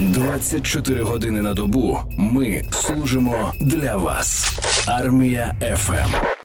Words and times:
24 0.00 1.02
години 1.02 1.42
на 1.42 1.54
добу 1.54 1.98
ми 2.18 2.62
служимо 2.70 3.52
для 3.60 3.96
вас. 3.96 4.52
Армія 4.86 5.54
Ем. 5.60 5.76
ФМ. 5.76 5.92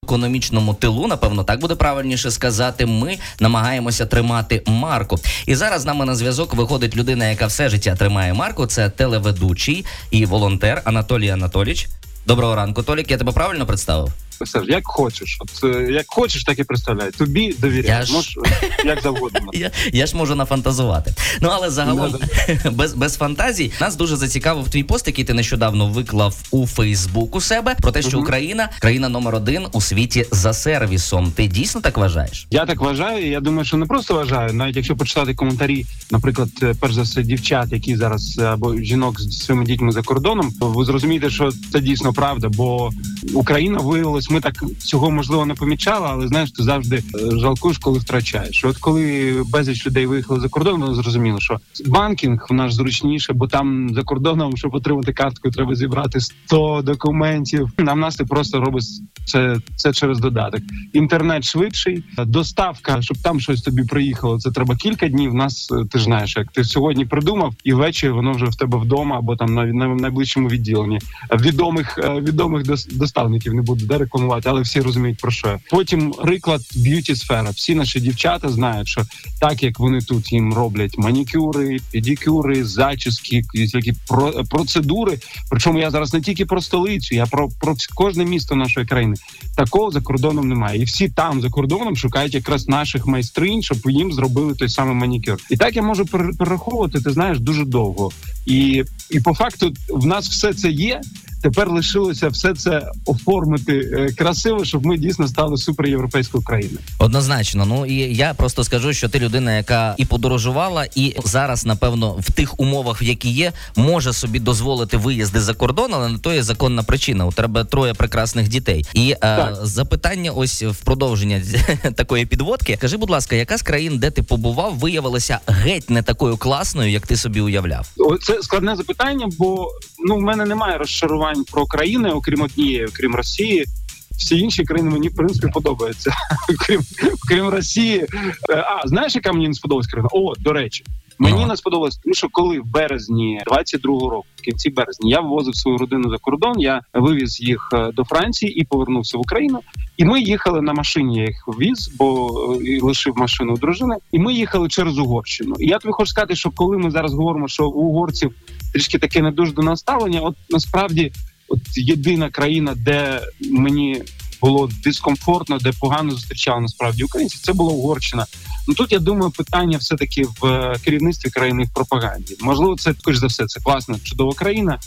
економічному 0.03 0.73
тилу, 0.73 1.07
напевно, 1.07 1.43
так 1.43 1.59
буде 1.59 1.75
правильніше 1.75 2.31
сказати. 2.31 2.85
Ми 2.85 3.17
намагаємося 3.39 4.05
тримати 4.05 4.63
марку. 4.67 5.19
І 5.45 5.55
зараз 5.55 5.81
з 5.81 5.85
нами 5.85 6.05
на 6.05 6.15
зв'язок 6.15 6.53
виходить 6.53 6.95
людина, 6.95 7.29
яка 7.29 7.45
все 7.47 7.69
життя 7.69 7.95
тримає 7.95 8.33
марку. 8.33 8.65
Це 8.65 8.89
телеведучий 8.89 9.85
і 10.11 10.25
волонтер 10.25 10.81
Анатолій 10.85 11.29
Анатоліч. 11.29 11.89
Доброго 12.27 12.55
ранку, 12.55 12.83
Толік. 12.83 13.11
Я 13.11 13.17
тебе 13.17 13.31
правильно 13.31 13.65
представив? 13.65 14.13
Саш, 14.45 14.63
як 14.67 14.87
хочеш. 14.87 15.37
От 15.39 15.63
е, 15.75 15.91
як 15.91 16.05
хочеш, 16.07 16.43
так 16.43 16.59
і 16.59 16.63
представляй. 16.63 17.11
Тобі 17.11 17.55
довіряю. 17.59 17.99
Я 17.99 18.05
ж- 18.05 18.13
Можеш 18.13 18.37
е, 18.37 18.69
як 18.85 19.01
завгодно. 19.01 19.39
Я, 19.53 19.71
я 19.93 20.05
ж 20.05 20.15
можу 20.17 20.35
нафантазувати. 20.35 21.13
Ну 21.41 21.49
але 21.51 21.69
загалом 21.69 22.15
без, 22.71 22.93
без 22.93 23.17
фантазій 23.17 23.71
нас 23.81 23.95
дуже 23.95 24.15
зацікавив 24.15 24.69
твій 24.69 24.83
пост, 24.83 25.07
який 25.07 25.25
ти 25.25 25.33
нещодавно 25.33 25.87
виклав 25.87 26.35
у 26.51 26.67
Фейсбук 26.67 27.35
у 27.35 27.41
себе 27.41 27.75
про 27.81 27.91
те, 27.91 28.01
що 28.01 28.11
Мгм. 28.17 28.19
Україна 28.21 28.69
країна 28.79 29.09
номер 29.09 29.35
один 29.35 29.67
у 29.71 29.81
світі 29.81 30.25
за 30.31 30.53
сервісом. 30.53 31.31
Ти 31.35 31.47
дійсно 31.47 31.81
так 31.81 31.97
вважаєш? 31.97 32.47
Я 32.51 32.65
так 32.65 32.81
вважаю. 32.81 33.27
Я 33.29 33.39
думаю, 33.39 33.65
що 33.65 33.77
не 33.77 33.85
просто 33.85 34.13
вважаю. 34.15 34.53
Навіть 34.53 34.75
якщо 34.75 34.95
почитати 34.95 35.33
коментарі, 35.33 35.85
наприклад, 36.11 36.49
е, 36.63 36.73
перш 36.79 36.93
за 36.93 37.01
все, 37.01 37.23
дівчат, 37.23 37.71
які 37.71 37.95
зараз 37.95 38.37
або 38.39 38.75
жінок 38.77 39.21
з 39.21 39.37
своїми 39.45 39.65
дітьми 39.65 39.91
за 39.91 40.01
кордоном, 40.01 40.53
ви 40.59 40.85
зрозумієте, 40.85 41.29
що 41.29 41.51
це 41.71 41.79
дійсно 41.79 42.13
правда. 42.13 42.49
Бо 42.49 42.91
Україна 43.33 43.77
виявилась, 43.77 44.29
ми 44.29 44.41
так 44.41 44.63
цього 44.77 45.11
можливо 45.11 45.45
не 45.45 45.53
помічали, 45.53 46.07
але 46.09 46.27
знаєш, 46.27 46.51
ти 46.51 46.63
завжди 46.63 46.95
е, 46.95 47.37
жалкуєш, 47.37 47.77
коли 47.77 47.99
втрачаєш. 47.99 48.65
От 48.65 48.77
коли 48.77 49.35
безліч 49.49 49.87
людей 49.87 50.05
виїхали 50.05 50.39
за 50.39 50.49
кордон, 50.49 50.81
вони 50.81 50.93
зрозуміли, 50.93 51.41
що 51.41 51.59
банкінг 51.85 52.47
в 52.49 52.53
нас 52.53 52.73
зручніше, 52.73 53.33
бо 53.33 53.47
там 53.47 53.89
за 53.93 54.03
кордоном, 54.03 54.57
щоб 54.57 54.75
отримати 54.75 55.13
картку, 55.13 55.49
треба 55.49 55.75
зібрати 55.75 56.19
100 56.19 56.81
документів. 56.85 57.69
Нам 57.77 57.99
нас 57.99 58.15
ти 58.15 58.25
просто 58.25 58.59
робить 58.59 58.85
це, 59.25 59.57
це 59.75 59.93
через 59.93 60.19
додаток. 60.19 60.61
Інтернет 60.93 61.43
швидший, 61.43 62.03
доставка, 62.17 63.01
щоб 63.01 63.17
там 63.17 63.39
щось 63.39 63.61
тобі 63.61 63.83
приїхало. 63.83 64.39
Це 64.39 64.51
треба 64.51 64.75
кілька 64.75 65.07
днів. 65.07 65.31
У 65.31 65.35
нас 65.35 65.71
е, 65.71 65.85
ти 65.91 65.97
ж 65.97 66.03
знаєш, 66.03 66.37
як 66.37 66.51
ти 66.51 66.63
сьогодні 66.63 67.05
придумав, 67.05 67.53
і 67.63 67.73
ввечері 67.73 68.11
воно 68.11 68.31
вже 68.31 68.45
в 68.45 68.55
тебе 68.55 68.77
вдома 68.77 69.17
або 69.17 69.35
там 69.35 69.53
на, 69.53 69.65
на 69.65 69.87
найближчому 69.87 70.47
відділенні. 70.47 70.99
Відомих 71.39 71.97
е, 71.97 72.21
відомих 72.21 72.63
дос- 72.63 72.97
доставників 73.11 73.53
не 73.53 73.61
буду 73.61 73.85
де 73.85 74.07
але 74.45 74.61
всі 74.61 74.81
розуміють 74.81 75.17
про 75.17 75.31
що. 75.31 75.47
я. 75.47 75.59
Потім 75.69 76.11
приклад 76.11 76.61
beauty 76.75 77.15
сфера. 77.15 77.49
Всі 77.49 77.75
наші 77.75 77.99
дівчата 77.99 78.49
знають, 78.49 78.87
що 78.87 79.01
так 79.39 79.63
як 79.63 79.79
вони 79.79 80.01
тут 80.01 80.33
їм 80.33 80.53
роблять 80.53 80.97
манікюри, 80.97 81.79
педикюри, 81.91 82.63
зачіски, 82.63 83.43
які 83.53 83.93
про 84.07 84.31
процедури. 84.31 85.19
Причому 85.49 85.79
я 85.79 85.91
зараз 85.91 86.13
не 86.13 86.21
тільки 86.21 86.45
про 86.45 86.61
столицю, 86.61 87.15
я 87.15 87.25
про, 87.25 87.49
про 87.49 87.75
кожне 87.95 88.25
місто 88.25 88.55
нашої 88.55 88.85
країни. 88.85 89.15
Такого 89.55 89.91
за 89.91 90.01
кордоном 90.01 90.47
немає. 90.47 90.81
І 90.81 90.83
всі 90.83 91.09
там 91.09 91.41
за 91.41 91.49
кордоном 91.49 91.95
шукають 91.95 92.33
якраз 92.33 92.67
наших 92.67 93.07
майстринь, 93.07 93.61
щоб 93.61 93.77
їм 93.85 94.13
зробили 94.13 94.55
той 94.55 94.69
самий 94.69 94.95
манікюр. 94.95 95.37
І 95.49 95.57
так 95.57 95.75
я 95.75 95.81
можу 95.81 96.03
перер- 96.03 96.37
перераховувати, 96.37 97.01
ти 97.01 97.11
знаєш, 97.11 97.39
дуже 97.39 97.65
довго. 97.65 98.11
І, 98.45 98.83
і 99.09 99.19
по 99.19 99.33
факту 99.33 99.73
в 99.89 100.05
нас 100.05 100.29
все 100.29 100.53
це 100.53 100.69
є. 100.69 101.01
Тепер 101.41 101.69
лишилося 101.69 102.27
все 102.27 102.53
це 102.53 102.91
оформити 103.05 103.73
е, 103.77 104.13
красиво, 104.17 104.65
щоб 104.65 104.85
ми 104.85 104.97
дійсно 104.97 105.27
стали 105.27 105.57
суперєвропейською 105.57 106.43
країною. 106.43 106.79
Однозначно, 106.99 107.65
ну 107.65 107.85
і 107.85 107.95
я 108.15 108.33
просто 108.33 108.63
скажу, 108.63 108.93
що 108.93 109.09
ти 109.09 109.19
людина, 109.19 109.57
яка 109.57 109.95
і 109.97 110.05
подорожувала, 110.05 110.87
і 110.95 111.15
зараз, 111.25 111.65
напевно, 111.65 112.15
в 112.19 112.31
тих 112.31 112.59
умовах, 112.59 113.01
в 113.01 113.03
які 113.03 113.29
є, 113.29 113.51
може 113.75 114.13
собі 114.13 114.39
дозволити 114.39 114.97
виїзди 114.97 115.41
за 115.41 115.53
кордон, 115.53 115.91
але 115.93 116.09
на 116.09 116.17
то 116.17 116.33
є 116.33 116.43
законна 116.43 116.83
причина. 116.83 117.25
У 117.25 117.31
тебе 117.31 117.63
троє 117.63 117.93
прекрасних 117.93 118.47
дітей. 118.47 118.85
І 118.93 119.15
е, 119.23 119.55
запитання, 119.61 120.31
ось 120.31 120.63
в 120.63 120.83
продовження 120.83 121.41
такої 121.95 122.25
підводки. 122.25 122.77
Кажи, 122.81 122.97
будь 122.97 123.09
ласка, 123.09 123.35
яка 123.35 123.57
з 123.57 123.61
країн, 123.61 123.97
де 123.99 124.11
ти 124.11 124.23
побував, 124.23 124.77
виявилася 124.77 125.39
геть 125.47 125.89
не 125.89 126.01
такою 126.01 126.37
класною, 126.37 126.91
як 126.91 127.07
ти 127.07 127.15
собі 127.15 127.41
уявляв? 127.41 127.87
Це 128.21 128.41
складне 128.41 128.75
запитання, 128.75 129.27
бо 129.37 129.67
ну 130.05 130.15
в 130.17 130.21
мене 130.21 130.45
немає 130.45 130.77
розчарувань 130.77 131.43
про 131.51 131.65
країни, 131.65 132.09
окрім 132.11 132.41
однієї, 132.41 132.85
окрім 132.85 133.15
Росії. 133.15 133.65
Всі 134.11 134.39
інші 134.39 134.63
країни 134.63 134.89
мені 134.89 135.07
в 135.09 135.15
принципі 135.15 135.47
подобаються. 135.53 136.11
Окрім 136.53 136.81
окрім 137.23 137.47
Росії. 137.47 138.05
Е, 138.49 138.55
А 138.55 138.87
знаєш, 138.87 139.15
яка 139.15 139.31
мені 139.33 139.47
не 139.47 139.53
сподобалась 139.53 139.87
країна? 139.87 140.09
О, 140.11 140.33
до 140.39 140.53
речі, 140.53 140.83
мені 141.19 141.39
Ну. 141.41 141.47
не 141.47 141.57
сподобалось, 141.57 141.97
тому 141.97 142.13
що 142.13 142.27
коли 142.31 142.59
в 142.59 142.65
березні 142.65 143.39
22-го 143.47 144.09
року, 144.09 144.25
в 144.35 144.41
кінці 144.41 144.69
березня, 144.69 145.09
я 145.09 145.19
ввозив 145.19 145.55
свою 145.55 145.77
родину 145.77 146.09
за 146.09 146.17
кордон. 146.17 146.59
Я 146.59 146.81
вивіз 146.93 147.41
їх 147.41 147.69
е, 147.73 147.91
до 147.91 148.03
Франції 148.03 148.53
і 148.61 148.63
повернувся 148.63 149.17
в 149.17 149.21
Україну. 149.21 149.59
І 149.97 150.05
ми 150.05 150.21
їхали 150.21 150.61
на 150.61 150.73
машині. 150.73 151.17
Я 151.17 151.23
їх 151.25 151.45
віз, 151.59 151.91
бо 151.97 152.29
е, 152.61 152.63
і 152.63 152.79
лишив 152.79 153.13
машину 153.17 153.53
у 153.53 153.57
дружини. 153.57 153.95
І 154.11 154.19
ми 154.19 154.33
їхали 154.33 154.67
через 154.69 154.97
Угорщину. 154.97 155.55
І 155.59 155.67
я 155.67 155.79
тобі 155.79 155.91
хочу 155.91 156.09
сказати, 156.09 156.35
що 156.35 156.51
коли 156.51 156.77
ми 156.77 156.91
зараз 156.91 157.13
говоримо, 157.13 157.47
що 157.47 157.67
у 157.69 157.81
угорців 157.81 158.33
трішки 158.73 158.99
таке 158.99 159.21
не 159.21 159.31
дуже 159.31 159.51
до 159.51 159.75
ставлення, 159.75 160.21
от 160.21 160.35
насправді, 160.49 161.11
от 161.47 161.59
єдина 161.75 162.29
країна, 162.29 162.73
де 162.77 163.21
мені 163.51 164.03
було 164.41 164.69
дискомфортно, 164.83 165.57
де 165.57 165.71
погано 165.79 166.11
зустрічали 166.11 166.61
насправді 166.61 167.03
українців, 167.03 167.41
це 167.43 167.53
була 167.53 167.73
Угорщина. 167.73 168.25
Ну 168.67 168.73
тут 168.73 168.91
я 168.91 168.99
думаю, 168.99 169.31
питання 169.31 169.77
все 169.77 169.95
таки 169.95 170.23
в 170.23 170.45
е, 170.45 170.75
керівництві 170.85 171.29
країни 171.29 171.63
в 171.63 171.73
пропаганді. 171.73 172.37
Можливо, 172.41 172.75
це 172.75 172.93
також 172.93 173.17
за 173.17 173.27
все. 173.27 173.45
Це 173.45 173.59
класна, 173.59 173.99
чудова 174.03 174.33
країна 174.33 174.79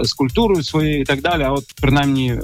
е, 0.00 0.04
з 0.04 0.12
культурою 0.12 0.64
своєю 0.64 1.00
і 1.00 1.04
так 1.04 1.20
далі. 1.20 1.42
А 1.42 1.50
от 1.50 1.64
принаймні, 1.80 2.32
е, 2.32 2.40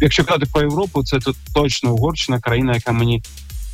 якщо 0.00 0.24
казати 0.24 0.46
про 0.52 0.62
Європу, 0.62 1.04
це 1.04 1.18
тут 1.18 1.36
точно 1.54 1.94
Угорщина, 1.94 2.40
країна, 2.40 2.74
яка 2.74 2.92
мені. 2.92 3.22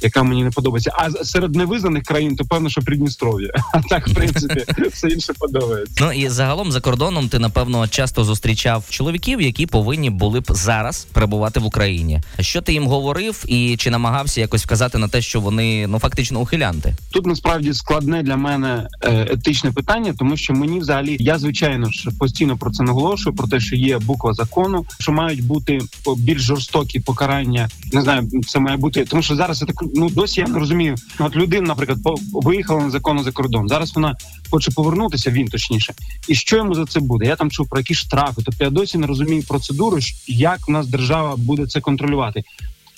Яка 0.01 0.23
мені 0.23 0.45
не 0.45 0.51
подобається, 0.51 0.93
а 0.95 1.25
серед 1.25 1.55
невизнаних 1.55 2.03
країн, 2.03 2.37
то 2.37 2.45
певно, 2.45 2.69
що 2.69 2.83
Придністров'я. 2.83 3.49
А 3.73 3.81
так, 3.83 4.09
в 4.09 4.15
принципі, 4.15 4.65
все 4.93 5.09
інше 5.09 5.33
подобається. 5.39 6.05
Ну 6.05 6.13
і 6.13 6.29
загалом 6.29 6.73
за 6.73 6.81
кордоном 6.81 7.29
ти 7.29 7.39
напевно 7.39 7.89
часто 7.89 8.25
зустрічав 8.25 8.85
чоловіків, 8.89 9.41
які 9.41 9.67
повинні 9.67 10.11
були 10.11 10.41
б 10.41 10.45
зараз 10.49 11.07
перебувати 11.13 11.61
в 11.61 11.65
Україні. 11.65 12.21
Що 12.41 12.63
ти 12.63 12.73
їм 12.73 12.87
говорив, 12.87 13.45
і 13.49 13.77
чи 13.79 13.91
намагався 13.91 14.41
якось 14.41 14.65
вказати 14.65 14.99
на 14.99 15.09
те, 15.09 15.23
що 15.23 15.41
вони 15.41 15.87
ну 15.87 15.99
фактично 15.99 16.41
ухилянти? 16.41 16.95
Тут 17.11 17.27
насправді 17.27 17.75
складне 17.75 18.23
для 18.23 18.37
мене 18.37 18.89
е, 19.03 19.27
етичне 19.31 19.73
питання, 19.73 20.15
тому 20.19 20.37
що 20.37 20.55
мені 20.55 20.81
взагалі 20.81 21.17
я 21.21 21.39
звичайно 21.39 21.91
ж 21.91 22.11
постійно 22.19 22.57
про 22.57 22.71
це 22.71 22.83
наголошую, 22.83 23.37
про 23.37 23.49
те, 23.49 23.61
що 23.61 23.77
є 23.77 23.99
буква 23.99 24.35
закону, 24.35 24.87
що 24.99 25.13
мають 25.13 25.45
бути 25.45 25.79
більш 26.17 26.43
жорстокі 26.43 27.01
покарання. 27.01 27.69
Не 27.93 28.03
знаю, 28.03 28.31
це 28.47 28.59
має 28.59 28.77
бути, 28.77 29.05
тому 29.05 29.23
що 29.23 29.37
зараз 29.37 29.61
я 29.61 29.67
так 29.67 29.83
ну 29.95 30.11
досі 30.11 30.41
я 30.41 30.47
не 30.47 30.59
розумію. 30.59 30.95
От 31.19 31.37
людина, 31.37 31.67
наприклад, 31.67 31.99
виїхала 32.33 32.85
незаконно 32.85 33.23
за 33.23 33.31
кордон. 33.31 33.69
Зараз 33.69 33.95
вона 33.95 34.17
хоче 34.51 34.71
повернутися, 34.71 35.31
він 35.31 35.49
точніше. 35.49 35.95
І 36.29 36.35
що 36.35 36.57
йому 36.57 36.75
за 36.75 36.85
це 36.85 37.01
буде? 37.01 37.27
Я 37.27 37.37
там 37.37 37.51
чув 37.51 37.69
про 37.69 37.79
якісь 37.79 37.99
штрафи. 37.99 38.43
Тобто 38.45 38.65
я 38.65 38.71
досі 38.71 38.99
не 38.99 39.07
розумію 39.07 39.43
процедуру, 39.49 39.99
як 40.27 40.69
в 40.69 40.71
нас 40.71 40.87
держава 40.87 41.37
буде 41.37 41.67
це 41.67 41.81
контролювати. 41.81 42.43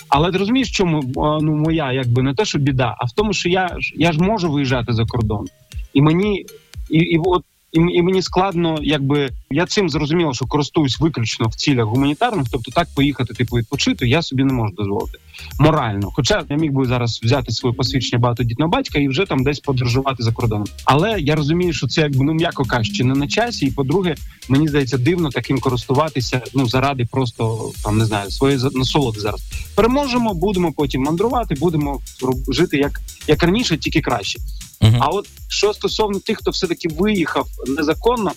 Але 0.09 0.31
ти 0.31 0.37
розумієш, 0.37 0.71
чому 0.71 1.03
ну 1.41 1.55
моя 1.55 1.91
якби 1.91 2.21
не 2.21 2.33
те, 2.33 2.45
що 2.45 2.59
біда, 2.59 2.95
а 2.99 3.05
в 3.05 3.11
тому, 3.11 3.33
що 3.33 3.49
я 3.49 3.77
я 3.95 4.11
ж 4.11 4.19
можу 4.19 4.51
виїжджати 4.51 4.93
за 4.93 5.05
кордон, 5.05 5.47
і 5.93 6.01
мені 6.01 6.45
і, 6.89 6.97
і 6.97 7.19
от 7.25 7.43
і, 7.71 7.79
і 7.79 8.01
мені 8.01 8.21
складно, 8.21 8.79
якби 8.81 9.29
я 9.51 9.65
цим 9.65 9.89
зрозуміло, 9.89 10.33
що 10.33 10.45
користуюсь 10.45 10.99
виключно 10.99 11.47
в 11.47 11.55
цілях 11.55 11.85
гуманітарних, 11.85 12.47
тобто 12.51 12.71
так 12.71 12.87
поїхати, 12.95 13.33
типу, 13.33 13.57
відпочити, 13.57 14.07
я 14.07 14.21
собі 14.21 14.43
не 14.43 14.53
можу 14.53 14.73
дозволити 14.73 15.17
морально. 15.59 16.11
Хоча 16.15 16.43
я 16.49 16.55
міг 16.55 16.71
би 16.71 16.85
зараз 16.85 17.19
взяти 17.23 17.51
своє 17.51 17.75
посвідчення 17.75 18.19
багатодітного 18.19 18.71
батька 18.71 18.99
і 18.99 19.07
вже 19.07 19.25
там 19.25 19.43
десь 19.43 19.59
подорожувати 19.59 20.23
за 20.23 20.31
кордоном. 20.31 20.67
Але 20.85 21.19
я 21.19 21.35
розумію, 21.35 21.73
що 21.73 21.87
це 21.87 22.01
якби 22.01 22.25
ну 22.25 22.33
м'яко 22.33 22.65
кажучи, 22.65 23.03
не 23.03 23.13
на 23.13 23.27
часі. 23.27 23.65
І 23.65 23.71
по-друге, 23.71 24.15
мені 24.49 24.67
здається, 24.67 24.97
дивно 24.97 25.29
таким 25.29 25.59
користуватися. 25.59 26.41
Ну 26.53 26.67
заради 26.67 27.07
просто 27.11 27.71
там 27.83 27.97
не 27.97 28.05
знаю 28.05 28.31
своєї 28.31 28.61
насолоди 28.73 29.19
зараз. 29.19 29.41
Переможемо, 29.75 30.33
будемо 30.33 30.71
потім 30.71 31.01
мандрувати, 31.01 31.55
будемо 31.55 31.99
жити 32.47 32.77
як, 32.77 33.01
як 33.27 33.43
раніше, 33.43 33.77
тільки 33.77 34.01
краще. 34.01 34.39
Мгм. 34.81 34.97
А 34.99 35.07
от 35.07 35.27
що 35.47 35.73
стосовно 35.73 36.19
тих, 36.19 36.37
хто 36.37 36.51
все 36.51 36.67
таки 36.67 36.87
виїхав 36.87 37.47
незаконно, 37.67 38.31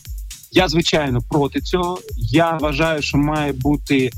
я 0.54 0.68
звичайно 0.68 1.20
проти 1.30 1.60
цього. 1.60 1.98
Я 2.16 2.58
вважаю, 2.60 3.02
що 3.02 3.18
має 3.18 3.52
бути 3.52 4.10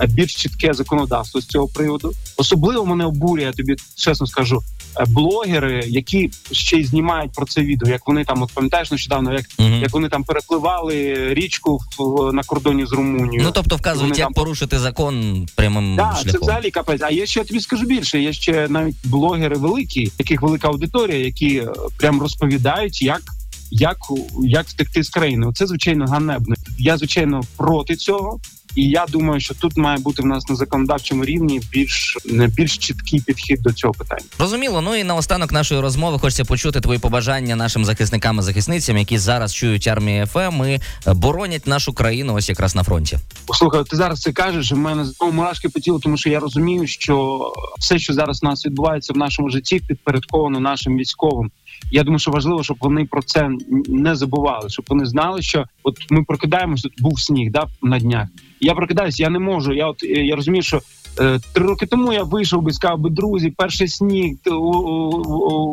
е, 0.00 0.06
більш 0.06 0.34
чітке 0.34 0.72
законодавство 0.74 1.40
з 1.40 1.46
цього 1.46 1.68
приводу. 1.68 2.12
Особливо 2.36 2.86
мене 2.86 3.04
обурює, 3.04 3.44
я 3.44 3.52
тобі 3.52 3.76
чесно 3.96 4.26
скажу, 4.26 4.60
е, 5.00 5.04
блогери, 5.08 5.84
які 5.88 6.30
ще 6.52 6.76
й 6.76 6.84
знімають 6.84 7.32
про 7.32 7.46
це 7.46 7.60
відео, 7.60 7.88
як 7.88 8.06
вони 8.06 8.24
там, 8.24 8.42
от 8.42 8.50
пам'ятаєш 8.54 8.90
нещодавно, 8.90 9.32
як, 9.32 9.44
Мгм. 9.58 9.80
як 9.82 9.92
вони 9.92 10.08
там 10.08 10.24
перепливали 10.24 11.14
річку 11.34 11.80
в, 11.98 12.32
на 12.32 12.42
кордоні 12.42 12.86
з 12.86 12.92
Румунією. 12.92 13.42
Ну 13.44 13.50
тобто 13.54 13.76
вказують, 13.76 14.02
Вони 14.10 14.18
як 14.18 14.26
там- 14.26 14.32
порушити 14.34 14.78
закон 14.78 15.46
прямим 15.54 15.96
Так, 15.96 16.22
це 16.32 16.38
взагалі 16.38 16.70
капець. 16.70 17.02
А 17.02 17.10
я 17.10 17.26
ще 17.26 17.44
тобі 17.44 17.60
скажу 17.60 17.86
більше. 17.86 18.20
Є 18.20 18.32
ще 18.32 18.68
навіть 18.68 18.96
блогери 19.04 19.56
великі, 19.56 20.12
яких 20.18 20.42
велика 20.42 20.68
аудиторія, 20.68 21.18
які 21.24 21.56
е, 21.56 21.68
прям 21.96 22.20
розповідають, 22.20 23.02
як 23.02 23.22
як, 23.70 23.96
як 24.44 24.68
втекти 24.68 25.02
з 25.02 25.08
країни. 25.08 25.46
Це 25.54 25.66
звичайно 25.66 26.04
ганебно. 26.06 26.54
Я 26.78 26.96
звичайно 26.96 27.40
проти 27.56 27.96
цього. 27.96 28.40
І 28.78 28.88
я 28.88 29.06
думаю, 29.08 29.40
що 29.40 29.54
тут 29.54 29.76
має 29.76 29.98
бути 29.98 30.22
в 30.22 30.26
нас 30.26 30.48
на 30.48 30.54
законодавчому 30.56 31.24
рівні 31.24 31.60
більш 31.72 32.16
більш 32.56 32.78
чіткий 32.78 33.20
підхід 33.20 33.62
до 33.62 33.72
цього 33.72 33.94
питання. 33.94 34.24
Розуміло. 34.38 34.80
Ну 34.80 34.96
і 34.96 35.04
наостанок 35.04 35.52
нашої 35.52 35.80
розмови 35.80 36.18
хочеться 36.18 36.44
почути 36.44 36.80
твої 36.80 36.98
побажання 36.98 37.56
нашим 37.56 37.84
захисникам 37.84 38.38
і 38.38 38.42
захисницям, 38.42 38.98
які 38.98 39.18
зараз 39.18 39.54
чують 39.54 39.86
армію 39.86 40.26
ФМ 40.26 40.64
і 40.64 40.80
е, 41.06 41.14
боронять 41.14 41.66
нашу 41.66 41.92
країну 41.92 42.34
ось 42.34 42.48
якраз 42.48 42.74
на 42.74 42.84
фронті. 42.84 43.18
Слухай, 43.54 43.84
ти 43.84 43.96
зараз 43.96 44.20
це 44.20 44.32
кажеш. 44.32 44.72
в 44.72 44.76
мене 44.76 45.04
знову 45.04 45.32
мурашки 45.32 45.68
по 45.68 45.80
тілу, 45.80 45.98
тому 45.98 46.16
що 46.16 46.30
я 46.30 46.40
розумію, 46.40 46.86
що 46.86 47.40
все, 47.78 47.98
що 47.98 48.12
зараз 48.12 48.40
у 48.42 48.46
нас 48.46 48.66
відбувається 48.66 49.12
в 49.12 49.16
нашому 49.16 49.50
житті, 49.50 49.82
підпорядковано 49.88 50.60
нашим 50.60 50.96
військовим. 50.96 51.50
Я 51.90 52.02
думаю, 52.02 52.18
що 52.18 52.30
важливо, 52.30 52.62
щоб 52.62 52.76
вони 52.80 53.04
про 53.04 53.22
це 53.22 53.50
не 53.88 54.16
забували, 54.16 54.70
щоб 54.70 54.84
вони 54.88 55.06
знали, 55.06 55.42
що 55.42 55.64
от 55.82 55.96
ми 56.10 56.22
прокидаємося, 56.22 56.82
тут 56.82 57.02
був 57.02 57.20
сніг 57.20 57.52
да 57.52 57.66
на 57.82 57.98
днях. 57.98 58.28
Я 58.60 58.74
прокидаюся, 58.74 59.22
я 59.22 59.30
не 59.30 59.38
можу. 59.38 59.72
Я 59.72 59.86
от 59.86 60.02
я 60.02 60.36
розумію, 60.36 60.62
що 60.62 60.80
е, 61.20 61.40
три 61.52 61.66
роки 61.66 61.86
тому 61.86 62.12
я 62.12 62.22
вийшов 62.22 62.62
би 62.62 62.72
сказав 62.72 62.98
би 62.98 63.10
друзі, 63.10 63.54
перший 63.56 63.88
сніг, 63.88 64.36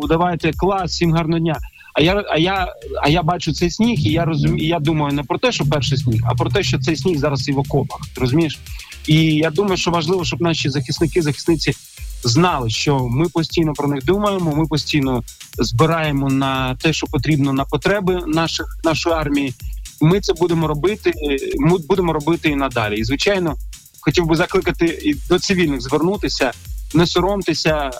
давайте 0.09 0.51
клас, 0.51 0.91
всім 0.91 1.13
гарного 1.13 1.39
дня. 1.39 1.57
А 1.93 2.01
я, 2.01 2.23
а 2.29 2.37
я, 2.37 2.73
а 3.01 3.09
я 3.09 3.23
бачу 3.23 3.53
цей 3.53 3.71
сніг, 3.71 3.99
і 3.99 4.11
я 4.11 4.25
розумію. 4.25 4.67
Я 4.67 4.79
думаю 4.79 5.13
не 5.13 5.23
про 5.23 5.37
те, 5.37 5.51
що 5.51 5.65
перший 5.65 5.97
сніг, 5.97 6.21
а 6.25 6.35
про 6.35 6.49
те, 6.49 6.63
що 6.63 6.79
цей 6.79 6.95
сніг 6.95 7.17
зараз 7.17 7.49
і 7.49 7.51
в 7.51 7.59
окопах. 7.59 7.99
Розумієш? 8.17 8.59
І 9.07 9.15
я 9.23 9.49
думаю, 9.49 9.77
що 9.77 9.91
важливо, 9.91 10.25
щоб 10.25 10.41
наші 10.41 10.69
захисники, 10.69 11.21
захисниці 11.21 11.73
знали, 12.25 12.69
що 12.69 13.07
ми 13.07 13.29
постійно 13.29 13.73
про 13.73 13.87
них 13.87 14.05
думаємо. 14.05 14.55
Ми 14.55 14.65
постійно 14.65 15.23
збираємо 15.57 16.29
на 16.29 16.75
те, 16.75 16.93
що 16.93 17.07
потрібно 17.07 17.53
на 17.53 17.65
потреби 17.65 18.23
наших 18.27 18.65
нашої 18.83 19.15
армії. 19.15 19.53
Ми 20.01 20.21
це 20.21 20.33
будемо 20.33 20.67
робити. 20.67 21.13
Ми 21.57 21.77
будемо 21.77 22.13
робити 22.13 22.49
і 22.49 22.55
надалі. 22.55 22.95
І 22.95 23.03
звичайно, 23.03 23.55
хотів 24.01 24.25
би 24.25 24.35
закликати 24.35 24.85
і 24.85 25.15
до 25.29 25.39
цивільних 25.39 25.81
звернутися, 25.81 26.51
не 26.93 27.07
соромтеся, 27.07 27.91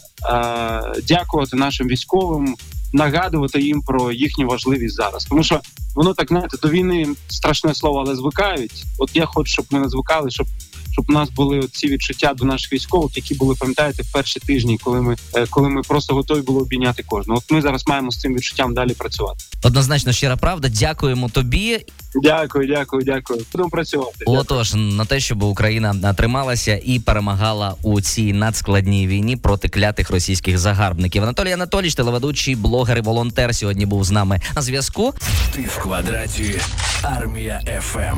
дякувати 1.07 1.57
нашим 1.57 1.87
військовим, 1.87 2.55
нагадувати 2.93 3.61
їм 3.61 3.81
про 3.81 4.11
їхню 4.11 4.47
важливість 4.47 4.95
зараз, 4.95 5.25
тому 5.25 5.43
що 5.43 5.59
воно 5.95 6.13
так 6.13 6.27
знаєте, 6.27 6.57
до 6.61 6.69
війни 6.69 7.07
страшне 7.27 7.75
слово, 7.75 8.03
але 8.05 8.15
звикають. 8.15 8.85
От 8.97 9.09
я 9.13 9.25
хочу, 9.25 9.51
щоб 9.51 9.65
ми 9.71 9.79
не 9.79 9.89
звикали, 9.89 10.31
щоб 10.31 10.47
щоб 10.95 11.05
у 11.09 11.13
нас 11.13 11.29
були 11.29 11.67
ці 11.71 11.87
відчуття 11.87 12.33
до 12.33 12.45
наших 12.45 12.73
військових, 12.73 13.15
які 13.15 13.35
були 13.35 13.55
пам'ятаєте 13.55 14.03
в 14.03 14.11
перші 14.11 14.39
тижні, 14.39 14.79
коли 14.83 15.01
ми 15.01 15.15
е, 15.35 15.45
коли 15.49 15.69
ми 15.69 15.81
просто 15.81 16.13
готові 16.13 16.41
були 16.41 16.61
обійняти 16.61 17.03
кожного. 17.03 17.39
От 17.39 17.51
ми 17.51 17.61
зараз 17.61 17.87
маємо 17.87 18.11
з 18.11 18.19
цим 18.19 18.35
відчуттям 18.35 18.73
далі 18.73 18.93
працювати. 18.93 19.43
Однозначно, 19.63 20.11
щира 20.11 20.37
правда. 20.37 20.69
Дякуємо 20.69 21.29
тобі. 21.29 21.85
Дякую, 22.23 22.67
дякую, 22.67 23.03
дякую. 23.03 23.41
Будемо 23.51 23.69
працювати. 23.69 24.25
Отож, 24.27 24.73
на 24.75 25.05
те, 25.05 25.19
щоб 25.19 25.43
Україна 25.43 26.13
трималася 26.13 26.81
і 26.85 26.99
перемагала 26.99 27.75
у 27.81 28.01
цій 28.01 28.33
надскладній 28.33 29.07
війні 29.07 29.37
проти 29.37 29.69
клятих 29.69 30.09
російських 30.09 30.57
загарбників. 30.57 31.23
Анатолій 31.23 31.51
Анатолійович, 31.51 31.95
телеведучий, 31.95 32.55
блогер 32.55 32.97
і 32.97 33.01
волонтер, 33.01 33.55
сьогодні 33.55 33.85
був 33.85 34.03
з 34.03 34.11
нами 34.11 34.41
на 34.55 34.61
зв'язку. 34.61 35.13
Ти 35.55 35.61
в 35.61 35.77
квадраті. 35.77 36.59
Армія 37.03 37.61
ФМ. 37.81 38.17